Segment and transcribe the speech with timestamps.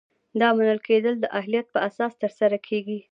[0.39, 2.99] دا منل کیدل د اهلیت په اساس ترسره کیږي.